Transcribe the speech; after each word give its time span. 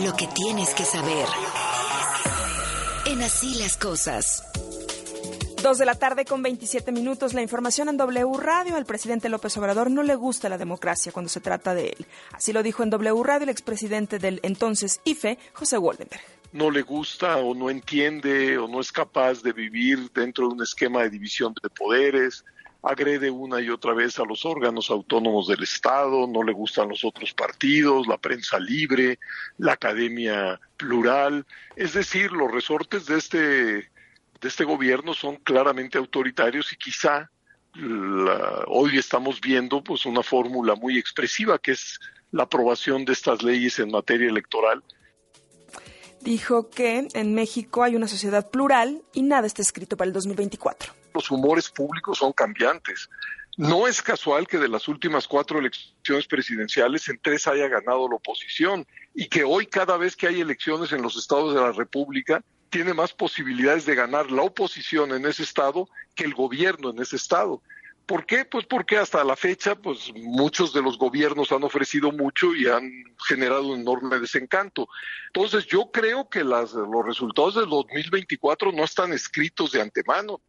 lo 0.00 0.16
que 0.16 0.26
tienes 0.28 0.74
que 0.74 0.84
saber. 0.84 1.26
En 3.06 3.22
así 3.22 3.58
las 3.58 3.76
cosas. 3.76 4.42
Dos 5.62 5.76
de 5.76 5.84
la 5.84 5.94
tarde 5.94 6.24
con 6.24 6.42
27 6.42 6.90
minutos. 6.90 7.34
La 7.34 7.42
información 7.42 7.90
en 7.90 7.98
W 7.98 8.32
Radio. 8.38 8.76
Al 8.76 8.86
presidente 8.86 9.28
López 9.28 9.56
Obrador 9.58 9.90
no 9.90 10.02
le 10.02 10.14
gusta 10.14 10.48
la 10.48 10.56
democracia 10.56 11.12
cuando 11.12 11.28
se 11.28 11.40
trata 11.40 11.74
de 11.74 11.88
él. 11.88 12.06
Así 12.32 12.52
lo 12.52 12.62
dijo 12.62 12.82
en 12.82 12.90
W 12.90 13.22
Radio 13.22 13.44
el 13.44 13.50
expresidente 13.50 14.18
del 14.18 14.40
entonces 14.42 15.00
IFE, 15.04 15.38
José 15.52 15.76
Woldenberg. 15.76 16.22
No 16.52 16.70
le 16.70 16.82
gusta 16.82 17.36
o 17.36 17.54
no 17.54 17.68
entiende 17.68 18.56
o 18.56 18.68
no 18.68 18.80
es 18.80 18.90
capaz 18.90 19.42
de 19.42 19.52
vivir 19.52 20.10
dentro 20.12 20.48
de 20.48 20.54
un 20.54 20.62
esquema 20.62 21.02
de 21.02 21.10
división 21.10 21.54
de 21.62 21.68
poderes, 21.68 22.44
agrede 22.82 23.30
una 23.30 23.60
y 23.60 23.68
otra 23.68 23.92
vez 23.92 24.18
a 24.18 24.24
los 24.24 24.44
órganos 24.44 24.90
autónomos 24.90 25.48
del 25.48 25.62
Estado, 25.62 26.26
no 26.26 26.42
le 26.42 26.52
gustan 26.52 26.88
los 26.88 27.04
otros 27.04 27.34
partidos, 27.34 28.06
la 28.06 28.18
prensa 28.18 28.58
libre, 28.58 29.18
la 29.58 29.72
academia 29.72 30.58
plural, 30.76 31.46
es 31.76 31.92
decir, 31.92 32.32
los 32.32 32.50
resortes 32.50 33.06
de 33.06 33.18
este, 33.18 33.40
de 33.40 33.88
este 34.42 34.64
gobierno 34.64 35.14
son 35.14 35.36
claramente 35.36 35.98
autoritarios 35.98 36.72
y 36.72 36.76
quizá 36.76 37.30
hoy 38.66 38.98
estamos 38.98 39.40
viendo 39.40 39.84
pues 39.84 40.04
una 40.04 40.24
fórmula 40.24 40.74
muy 40.74 40.98
expresiva 40.98 41.56
que 41.58 41.72
es 41.72 42.00
la 42.32 42.42
aprobación 42.42 43.04
de 43.04 43.12
estas 43.12 43.44
leyes 43.44 43.78
en 43.78 43.92
materia 43.92 44.28
electoral 44.28 44.82
dijo 46.20 46.68
que 46.68 47.08
en 47.12 47.34
México 47.34 47.82
hay 47.82 47.96
una 47.96 48.08
sociedad 48.08 48.50
plural 48.50 49.02
y 49.12 49.22
nada 49.22 49.46
está 49.46 49.62
escrito 49.62 49.96
para 49.96 50.08
el 50.08 50.12
2024. 50.12 50.99
Los 51.12 51.30
humores 51.30 51.70
públicos 51.70 52.18
son 52.18 52.32
cambiantes. 52.32 53.08
No 53.56 53.86
es 53.86 54.00
casual 54.00 54.46
que 54.46 54.58
de 54.58 54.68
las 54.68 54.88
últimas 54.88 55.26
cuatro 55.26 55.58
elecciones 55.58 56.26
presidenciales 56.26 57.08
en 57.08 57.18
tres 57.20 57.46
haya 57.46 57.68
ganado 57.68 58.08
la 58.08 58.16
oposición 58.16 58.86
y 59.14 59.28
que 59.28 59.44
hoy 59.44 59.66
cada 59.66 59.96
vez 59.96 60.16
que 60.16 60.28
hay 60.28 60.40
elecciones 60.40 60.92
en 60.92 61.02
los 61.02 61.16
estados 61.16 61.54
de 61.54 61.60
la 61.60 61.72
República 61.72 62.42
tiene 62.70 62.94
más 62.94 63.12
posibilidades 63.12 63.84
de 63.84 63.96
ganar 63.96 64.30
la 64.30 64.42
oposición 64.42 65.12
en 65.12 65.26
ese 65.26 65.42
estado 65.42 65.88
que 66.14 66.24
el 66.24 66.34
gobierno 66.34 66.90
en 66.90 67.00
ese 67.00 67.16
estado. 67.16 67.60
¿Por 68.10 68.26
qué? 68.26 68.44
Pues 68.44 68.66
porque 68.66 68.96
hasta 68.96 69.22
la 69.22 69.36
fecha, 69.36 69.76
pues 69.76 70.12
muchos 70.14 70.72
de 70.72 70.82
los 70.82 70.98
gobiernos 70.98 71.52
han 71.52 71.62
ofrecido 71.62 72.10
mucho 72.10 72.56
y 72.56 72.66
han 72.66 72.90
generado 73.28 73.68
un 73.68 73.82
enorme 73.82 74.18
desencanto. 74.18 74.88
Entonces, 75.32 75.66
yo 75.66 75.92
creo 75.92 76.28
que 76.28 76.42
las, 76.42 76.72
los 76.72 77.06
resultados 77.06 77.54
del 77.54 77.68
2024 77.68 78.72
no 78.72 78.82
están 78.82 79.12
escritos 79.12 79.70
de 79.70 79.82
antemano. 79.82 80.40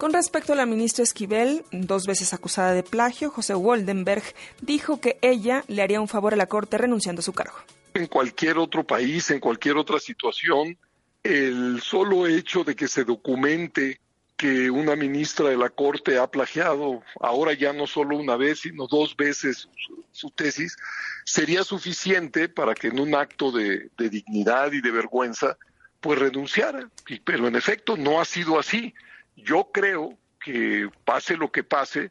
Con 0.00 0.14
respecto 0.14 0.54
a 0.54 0.56
la 0.56 0.64
ministra 0.64 1.04
Esquivel, 1.04 1.62
dos 1.72 2.06
veces 2.06 2.32
acusada 2.32 2.72
de 2.72 2.82
plagio, 2.82 3.30
José 3.30 3.52
Woldenberg 3.52 4.22
dijo 4.62 4.98
que 4.98 5.18
ella 5.20 5.62
le 5.68 5.82
haría 5.82 6.00
un 6.00 6.08
favor 6.08 6.32
a 6.32 6.38
la 6.38 6.46
Corte 6.46 6.78
renunciando 6.78 7.20
a 7.20 7.22
su 7.22 7.34
cargo. 7.34 7.58
En 7.92 8.06
cualquier 8.06 8.56
otro 8.56 8.82
país, 8.82 9.30
en 9.30 9.40
cualquier 9.40 9.76
otra 9.76 10.00
situación, 10.00 10.78
el 11.22 11.82
solo 11.82 12.26
hecho 12.26 12.64
de 12.64 12.74
que 12.74 12.88
se 12.88 13.04
documente 13.04 14.00
que 14.38 14.70
una 14.70 14.96
ministra 14.96 15.50
de 15.50 15.58
la 15.58 15.68
Corte 15.68 16.16
ha 16.16 16.30
plagiado 16.30 17.02
ahora 17.20 17.52
ya 17.52 17.74
no 17.74 17.86
solo 17.86 18.16
una 18.16 18.36
vez, 18.36 18.60
sino 18.60 18.86
dos 18.86 19.14
veces 19.14 19.68
su, 20.12 20.30
tesis, 20.30 20.78
sería 21.26 21.62
suficiente 21.62 22.48
para 22.48 22.72
que 22.72 22.86
en 22.86 23.00
un 23.00 23.14
acto 23.14 23.52
de, 23.52 23.90
dignidad 23.98 24.72
y 24.72 24.80
de 24.80 24.92
vergüenza, 24.92 25.58
pues 26.00 26.18
renunciara. 26.18 26.88
pero 27.22 27.48
en 27.48 27.56
efecto 27.56 27.98
no 27.98 28.18
ha 28.18 28.24
sido 28.24 28.58
así. 28.58 28.94
Yo 29.36 29.70
creo 29.72 30.18
que 30.42 30.88
pase 31.04 31.36
lo 31.36 31.50
que 31.50 31.64
pase, 31.64 32.10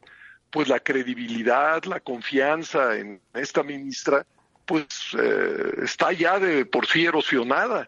pues 0.50 0.67
la 0.67 0.80
credibilidad, 0.80 1.84
la 1.84 2.00
confianza 2.00 2.95
en 2.98 3.22
esta 3.34 3.64
ministra, 3.64 4.26
pues 4.66 4.86
eh, 5.17 5.73
está 5.84 6.11
ya 6.11 6.39
de 6.39 6.66
por 6.66 6.86
sí 6.86 7.06
erosionada. 7.06 7.88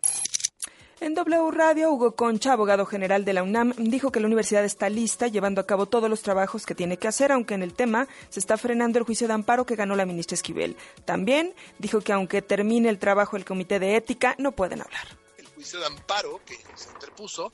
En 1.02 1.16
W 1.16 1.50
Radio, 1.50 1.92
Hugo 1.92 2.16
Concha, 2.16 2.54
abogado 2.54 2.86
general 2.86 3.26
de 3.26 3.34
la 3.34 3.42
UNAM, 3.42 3.74
dijo 3.76 4.12
que 4.12 4.20
la 4.20 4.28
universidad 4.28 4.64
está 4.64 4.88
lista, 4.88 5.28
llevando 5.28 5.60
a 5.60 5.66
cabo 5.66 5.88
todos 5.88 6.08
los 6.12 6.22
trabajos 6.22 6.68
que 6.68 6.76
tiene 6.76 6.98
que 6.98 7.08
hacer, 7.08 7.32
aunque 7.32 7.56
en 7.56 7.64
el 7.64 7.74
tema 7.74 8.08
se 8.30 8.40
está 8.40 8.56
frenando 8.56 9.00
el 9.00 9.06
juicio 9.06 9.28
de 9.28 9.34
amparo 9.34 9.66
que 9.66 9.76
ganó 9.76 9.96
la 9.96 10.06
ministra 10.06 10.36
Esquivel. 10.36 10.78
También 11.04 11.56
dijo 11.80 12.02
que 12.02 12.14
aunque 12.14 12.44
termine 12.44 12.88
el 12.88 13.00
trabajo 13.00 13.36
del 13.36 13.46
comité 13.46 13.80
de 13.80 13.96
ética, 13.96 14.36
no 14.38 14.52
pueden 14.52 14.82
hablar. 14.82 15.08
El 15.40 15.48
juicio 15.48 15.80
de 15.80 15.88
amparo 15.88 16.40
que 16.46 16.58
se 16.76 16.92
interpuso 16.92 17.52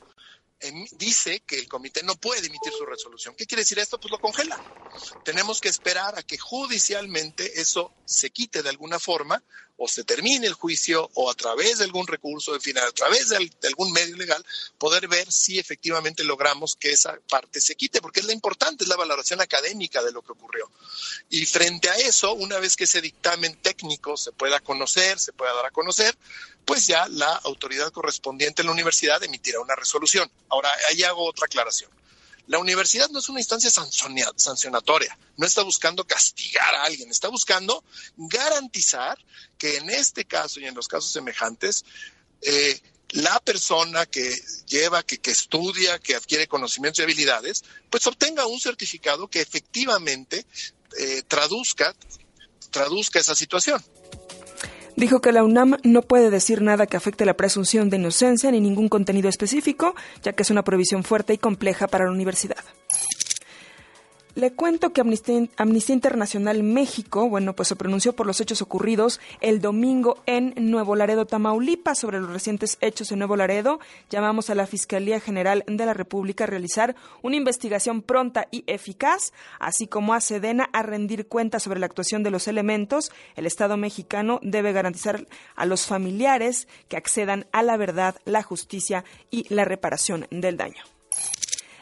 dice 0.91 1.41
que 1.41 1.59
el 1.59 1.67
comité 1.67 2.03
no 2.03 2.15
puede 2.15 2.47
emitir 2.47 2.73
su 2.73 2.85
resolución. 2.85 3.35
¿Qué 3.35 3.45
quiere 3.45 3.61
decir 3.61 3.79
esto? 3.79 3.99
Pues 3.99 4.11
lo 4.11 4.19
congela. 4.19 4.61
Tenemos 5.23 5.61
que 5.61 5.69
esperar 5.69 6.17
a 6.17 6.23
que 6.23 6.37
judicialmente 6.37 7.61
eso 7.61 7.93
se 8.05 8.29
quite 8.29 8.63
de 8.63 8.69
alguna 8.69 8.99
forma 8.99 9.43
o 9.77 9.87
se 9.87 10.03
termine 10.03 10.47
el 10.47 10.53
juicio 10.53 11.09
o 11.13 11.29
a 11.29 11.35
través 11.35 11.77
de 11.77 11.83
algún 11.83 12.07
recurso, 12.07 12.55
en 12.55 12.61
fin, 12.61 12.77
a 12.79 12.91
través 12.91 13.29
de, 13.29 13.37
algún 13.67 13.91
medio 13.91 14.17
legal, 14.17 14.43
poder 14.77 15.07
ver 15.07 15.31
si 15.31 15.59
efectivamente 15.59 16.23
logramos 16.23 16.75
que 16.75 16.91
esa 16.91 17.17
parte 17.29 17.61
se 17.61 17.75
quite, 17.75 18.01
porque 18.01 18.21
es 18.21 18.25
la 18.25 18.33
importante, 18.33 18.83
es 18.83 18.89
la 18.89 18.95
valoración 18.95 19.39
académica 19.39 20.03
de 20.03 20.11
lo 20.11 20.23
que 20.23 20.31
ocurrió. 20.31 20.69
Y 21.29 21.45
frente 21.45 21.89
a 21.89 21.95
eso, 21.95 22.33
una 22.33 22.57
vez 22.57 22.75
que 22.75 22.85
ese 22.85 23.01
dictamen 23.01 23.55
técnico 23.61 24.17
se 24.17 24.31
pueda 24.31 24.59
conocer, 24.59 25.19
se 25.19 25.33
pueda 25.33 25.53
dar 25.53 25.67
a 25.67 25.71
conocer, 25.71 26.17
pues 26.65 26.87
ya 26.87 27.07
la 27.07 27.33
autoridad 27.33 27.91
correspondiente 27.91 28.61
en 28.61 28.65
la 28.65 28.73
universidad 28.73 29.23
emitirá 29.23 29.59
una 29.59 29.75
resolución. 29.75 30.29
Ahora, 30.57 30.71
ahí 30.89 31.03
hago 31.03 31.23
otra 31.23 31.45
aclaración. 31.45 31.91
La 32.47 32.57
universidad 32.57 33.09
no 33.09 33.19
es 33.19 33.29
una 33.29 33.39
instancia 33.39 33.69
sancionatoria, 33.69 35.15
no 35.35 35.45
está 35.45 35.61
buscando 35.61 36.03
castigar 36.07 36.73
a 36.73 36.85
alguien, 36.85 37.11
está 37.11 37.27
buscando 37.27 37.83
garantizar 38.15 39.19
que 39.59 39.77
en 39.77 39.91
este 39.91 40.25
caso 40.25 40.59
y 40.59 40.65
en 40.65 40.73
los 40.73 40.87
casos 40.87 41.11
semejantes, 41.11 41.85
eh, 42.41 42.81
la 43.09 43.39
persona 43.41 44.07
que 44.07 44.35
lleva, 44.65 45.03
que, 45.03 45.19
estudia, 45.29 45.99
que 45.99 46.15
adquiere 46.15 46.47
conocimientos 46.47 46.99
y 46.99 47.03
habilidades, 47.03 47.63
pues 47.91 48.07
obtenga 48.07 48.47
un 48.47 48.59
certificado 48.59 49.27
que 49.27 49.41
efectivamente 49.41 50.43
eh, 50.97 51.21
traduzca, 51.27 51.95
traduzca 52.71 53.19
esa 53.19 53.35
situación. 53.35 53.83
Dijo 54.97 55.21
que 55.21 55.31
la 55.31 55.43
UNAM 55.43 55.77
no 55.83 56.01
puede 56.01 56.31
decir 56.31 56.63
nada 56.63 56.87
que 56.87 56.97
afecte 56.97 57.23
la 57.23 57.35
presunción 57.35 57.91
de 57.91 57.97
inocencia 57.97 58.49
ni 58.49 58.59
ningún 58.59 58.89
contenido 58.89 59.29
específico, 59.29 59.93
ya 60.23 60.33
que 60.33 60.41
es 60.41 60.49
una 60.49 60.63
prohibición 60.63 61.03
fuerte 61.03 61.35
y 61.35 61.37
compleja 61.37 61.87
para 61.87 62.05
la 62.05 62.11
universidad. 62.11 62.57
Le 64.37 64.53
cuento 64.53 64.93
que 64.93 65.01
Amnistía, 65.01 65.95
Internacional 65.95 66.61
México, 66.61 67.27
bueno, 67.27 67.55
pues 67.55 67.69
se 67.69 67.75
pronunció 67.75 68.15
por 68.15 68.27
los 68.27 68.39
hechos 68.39 68.61
ocurridos 68.61 69.19
el 69.41 69.61
domingo 69.61 70.21
en 70.27 70.53
Nuevo 70.57 70.95
Laredo, 70.95 71.25
Tamaulipas, 71.25 71.97
sobre 71.97 72.19
los 72.19 72.29
recientes 72.29 72.77
hechos 72.79 73.11
en 73.11 73.17
Nuevo 73.17 73.35
Laredo. 73.35 73.79
Llamamos 74.11 74.51
a 74.51 74.55
la 74.55 74.67
Fiscalía 74.67 75.19
General 75.19 75.63
de 75.65 75.83
la 75.87 75.95
República 75.95 76.43
a 76.43 76.47
realizar 76.47 76.95
una 77.23 77.35
investigación 77.35 78.03
pronta 78.03 78.47
y 78.51 78.63
eficaz, 78.67 79.33
así 79.57 79.87
como 79.87 80.13
a 80.13 80.21
Sedena 80.21 80.69
a 80.71 80.83
rendir 80.83 81.25
cuentas 81.27 81.63
sobre 81.63 81.79
la 81.79 81.87
actuación 81.87 82.21
de 82.21 82.29
los 82.29 82.47
elementos. 82.47 83.11
El 83.35 83.47
Estado 83.47 83.75
mexicano 83.75 84.39
debe 84.43 84.71
garantizar 84.71 85.25
a 85.55 85.65
los 85.65 85.87
familiares 85.87 86.67
que 86.89 86.97
accedan 86.97 87.47
a 87.51 87.63
la 87.63 87.75
verdad, 87.75 88.17
la 88.25 88.43
justicia 88.43 89.03
y 89.31 89.51
la 89.51 89.65
reparación 89.65 90.27
del 90.29 90.57
daño. 90.57 90.96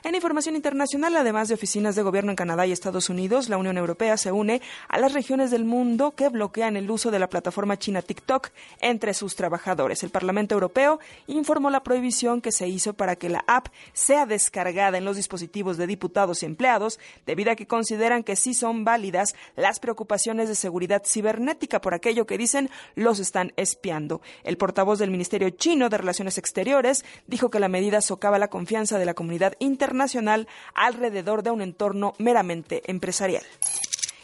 En 0.05 0.13
información 0.13 0.55
internacional, 0.55 1.15
además 1.15 1.47
de 1.47 1.55
oficinas 1.55 1.95
de 1.95 2.03
gobierno 2.03 2.29
en 2.29 2.35
Canadá 2.35 2.67
y 2.67 2.71
Estados 2.71 3.09
Unidos, 3.09 3.49
la 3.49 3.57
Unión 3.57 3.75
Europea 3.75 4.17
se 4.17 4.31
une 4.31 4.61
a 4.87 4.99
las 4.99 5.13
regiones 5.13 5.49
del 5.49 5.65
mundo 5.65 6.11
que 6.11 6.29
bloquean 6.29 6.77
el 6.77 6.91
uso 6.91 7.09
de 7.09 7.17
la 7.17 7.27
plataforma 7.27 7.79
china 7.79 8.03
TikTok 8.03 8.51
entre 8.81 9.15
sus 9.15 9.35
trabajadores. 9.35 10.03
El 10.03 10.11
Parlamento 10.11 10.53
Europeo 10.53 10.99
informó 11.25 11.71
la 11.71 11.81
prohibición 11.81 12.41
que 12.41 12.51
se 12.51 12.67
hizo 12.67 12.93
para 12.93 13.15
que 13.15 13.29
la 13.29 13.43
app 13.47 13.69
sea 13.93 14.27
descargada 14.27 14.99
en 14.99 15.05
los 15.05 15.15
dispositivos 15.15 15.75
de 15.77 15.87
diputados 15.87 16.43
y 16.43 16.45
empleados, 16.45 16.99
debido 17.25 17.51
a 17.51 17.55
que 17.55 17.65
consideran 17.65 18.23
que 18.23 18.35
sí 18.35 18.53
son 18.53 18.85
válidas 18.85 19.33
las 19.55 19.79
preocupaciones 19.79 20.49
de 20.49 20.53
seguridad 20.53 21.01
cibernética 21.03 21.81
por 21.81 21.95
aquello 21.95 22.27
que 22.27 22.37
dicen 22.37 22.69
los 22.93 23.17
están 23.17 23.53
espiando. 23.55 24.21
El 24.43 24.57
portavoz 24.57 24.99
del 24.99 25.09
Ministerio 25.09 25.49
chino 25.49 25.89
de 25.89 25.97
Relaciones 25.97 26.37
Exteriores 26.37 27.03
dijo 27.25 27.49
que 27.49 27.59
la 27.59 27.69
medida 27.69 28.01
socava 28.01 28.37
la 28.37 28.49
confianza 28.49 28.99
de 28.99 29.05
la 29.05 29.15
comunidad 29.15 29.53
internacional 29.57 29.94
nacional 29.95 30.47
alrededor 30.73 31.43
de 31.43 31.51
un 31.51 31.61
entorno 31.61 32.13
meramente 32.17 32.83
empresarial. 32.85 33.43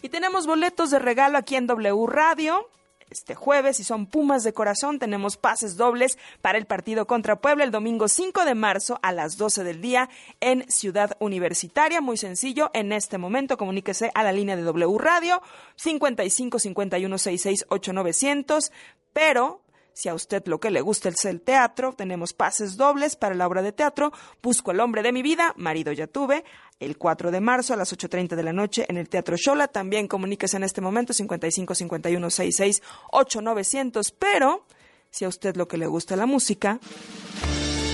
Y 0.02 0.10
tenemos 0.10 0.48
boletos 0.48 0.92
de 0.92 1.00
regalo 1.00 1.38
aquí 1.38 1.56
en 1.56 1.68
W 1.68 2.06
Radio 2.08 2.68
este 3.12 3.36
jueves 3.36 3.80
y 3.80 3.84
son 3.84 4.06
Pumas 4.06 4.44
de 4.44 4.54
corazón. 4.54 4.98
Tenemos 4.98 5.38
pases 5.38 5.78
dobles 5.78 6.18
para 6.42 6.58
el 6.58 6.66
partido 6.66 7.06
contra 7.06 7.36
Puebla 7.36 7.64
el 7.64 7.72
domingo 7.72 8.08
5 8.08 8.46
de 8.46 8.56
marzo 8.56 9.00
a 9.04 9.12
las 9.12 9.38
12 9.38 9.64
del 9.64 9.82
día 9.82 10.10
en 10.40 10.70
Ciudad 10.72 11.18
Universitaria. 11.20 12.02
Muy 12.02 12.18
sencillo, 12.18 12.72
en 12.74 12.94
este 12.94 13.18
momento 13.18 13.58
comuníquese 13.58 14.12
a 14.16 14.24
la 14.24 14.32
línea 14.32 14.56
de 14.56 14.64
W 14.64 14.98
Radio 14.98 15.42
55 15.76 16.60
51 16.60 17.18
66 17.18 17.66
8900, 17.70 18.72
pero 19.14 19.62
si 19.94 20.10
a 20.10 20.14
usted 20.14 20.44
lo 20.48 20.60
que 20.60 20.72
le 20.72 20.82
gusta 20.82 21.10
es 21.10 21.26
el 21.26 21.42
teatro, 21.42 21.94
tenemos 21.94 22.34
pases 22.34 22.78
dobles 22.78 23.16
para 23.16 23.36
la 23.36 23.48
obra 23.48 23.62
de 23.62 23.72
teatro 23.72 24.12
Busco 24.42 24.72
el 24.72 24.80
hombre 24.80 25.04
de 25.04 25.12
mi 25.12 25.22
vida, 25.22 25.54
marido 25.58 25.92
ya 25.92 26.08
tuve, 26.08 26.44
el 26.80 26.98
4 26.98 27.32
de 27.32 27.42
marzo 27.42 27.74
a 27.74 27.78
las 27.78 27.94
8.30 27.94 28.36
de 28.36 28.44
la 28.44 28.54
noche 28.54 28.86
en 28.90 28.98
el 28.98 29.08
Teatro 29.08 29.36
Shola. 29.38 29.68
También 29.68 30.08
comuníquese 30.08 30.58
en 30.58 30.64
este 30.64 30.82
momento 30.82 31.14
55 31.14 31.76
51 31.76 32.30
66 32.30 32.82
8900. 33.12 34.12
Pero 34.14 34.66
si 35.12 35.26
a 35.26 35.28
usted 35.28 35.56
lo 35.56 35.68
que 35.68 35.78
le 35.78 35.86
gusta 35.86 36.16
la 36.16 36.26
música, 36.26 36.80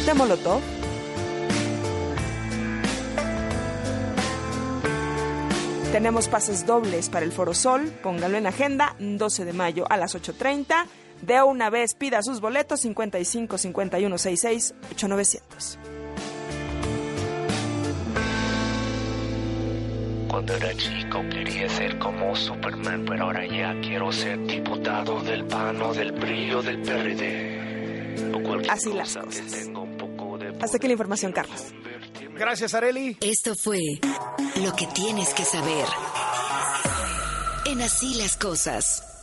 de 0.05 0.13
Molotov. 0.13 0.61
Tenemos 5.91 6.27
pases 6.27 6.65
dobles 6.65 7.09
para 7.09 7.25
el 7.25 7.31
Foro 7.31 7.53
Sol. 7.53 7.91
Póngalo 8.03 8.37
en 8.37 8.47
agenda, 8.47 8.95
12 8.99 9.45
de 9.45 9.53
mayo 9.53 9.85
a 9.89 9.97
las 9.97 10.15
8.30. 10.15 10.85
De 11.21 11.41
una 11.41 11.69
vez 11.69 11.93
pida 11.95 12.21
sus 12.21 12.39
boletos 12.39 12.81
55 12.81 13.57
51 13.57 14.17
66 14.17 14.73
8900. 14.91 15.79
Cuando 20.29 20.53
era 20.55 20.75
chico 20.75 21.21
quería 21.29 21.67
ser 21.69 21.97
como 21.99 22.35
Superman, 22.35 23.05
pero 23.07 23.23
ahora 23.25 23.45
ya 23.47 23.73
quiero 23.81 24.11
ser 24.11 24.45
diputado 24.45 25.21
del 25.21 25.45
PAN 25.45 25.81
o 25.81 25.93
del 25.93 26.11
brillo 26.11 26.61
del 26.61 26.81
PRD. 26.81 28.33
O 28.35 28.43
cualquier 28.43 28.71
Así 28.71 28.93
las 28.93 29.13
que 29.15 29.21
cosas. 29.21 29.45
tenga 29.51 29.79
un 29.79 29.97
poco 29.97 30.37
de 30.37 30.49
Hasta 30.61 30.77
aquí 30.77 30.87
la 30.87 30.93
información, 30.93 31.31
Carlos. 31.31 31.73
Gracias, 32.37 32.73
Areli. 32.75 33.17
Esto 33.21 33.55
fue 33.55 33.79
lo 34.61 34.75
que 34.75 34.85
tienes 34.87 35.33
que 35.33 35.43
saber. 35.43 35.85
En 37.65 37.81
así 37.81 38.15
las 38.15 38.37
cosas. 38.37 39.16